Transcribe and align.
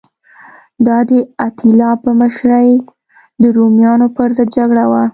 دا 0.85 0.97
د 1.09 1.11
اتیلا 1.47 1.91
په 2.03 2.09
مشرۍ 2.21 2.71
د 3.41 3.43
رومیانو 3.57 4.07
پرضد 4.17 4.47
جګړه 4.57 4.85
وه 4.91 5.03